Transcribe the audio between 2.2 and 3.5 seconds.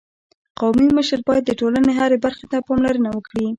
برخي ته پاملرنه وکړي.